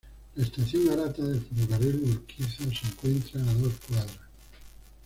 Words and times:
La 0.33 0.41
estación 0.43 0.89
Arata 0.89 1.21
del 1.23 1.39
ferrocarril 1.41 2.01
Urquiza 2.09 2.63
se 2.63 2.87
encuentra 2.87 3.39
a 3.39 3.53
dos 3.53 3.73
cuadras. 3.87 4.17